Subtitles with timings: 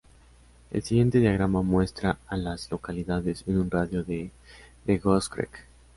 [0.71, 4.31] El siguiente diagrama muestra a las localidades en un radio de
[4.85, 5.67] de Goose Creek.